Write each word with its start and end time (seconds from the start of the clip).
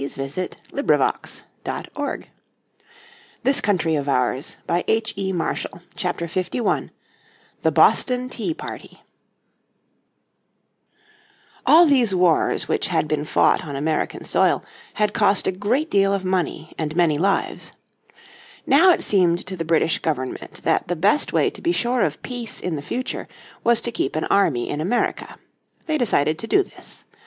PART 0.01 0.11
VI: 0.13 0.27
STORIES 0.31 0.53
OF 0.73 0.87
THE 1.63 3.53
STRUGGLE 3.53 4.03
FOR 4.03 4.23
LIBERTY__________ 4.67 5.33
Chapter 5.95 6.27
51 6.27 6.89
The 7.61 7.71
Boston 7.71 8.27
Tea 8.27 8.51
party 8.55 9.03
All 11.67 11.85
these 11.85 12.15
wars 12.15 12.67
which 12.67 12.87
had 12.87 13.07
been 13.07 13.25
fought 13.25 13.63
on 13.63 13.75
American 13.75 14.23
soil 14.23 14.65
had 14.95 15.13
cost 15.13 15.45
a 15.45 15.51
great 15.51 15.91
deal 15.91 16.11
of 16.15 16.25
money 16.25 16.73
and 16.79 16.95
many 16.95 17.19
lives. 17.19 17.73
Now 18.65 18.89
it 18.91 19.03
seemed 19.03 19.45
to 19.45 19.55
the 19.55 19.63
British 19.63 19.99
Government 19.99 20.63
that 20.63 20.87
the 20.87 20.95
best 20.95 21.31
way 21.31 21.51
to 21.51 21.61
be 21.61 21.71
sure 21.71 22.01
of 22.01 22.23
peace 22.23 22.59
in 22.59 22.75
the 22.75 22.81
future 22.81 23.27
was 23.63 23.79
to 23.81 23.91
keep 23.91 24.15
an 24.15 24.25
army 24.25 24.67
in 24.67 24.81
America. 24.81 25.37
They 25.85 25.99
decided 25.99 26.39
to 26.39 26.47
do 26.47 26.63
this. 26.63 27.05